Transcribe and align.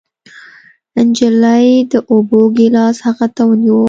نجلۍ 1.07 1.67
د 1.91 1.93
اوبو 2.11 2.39
ګېلاس 2.57 2.97
هغه 3.07 3.27
ته 3.35 3.41
ونيو. 3.47 3.79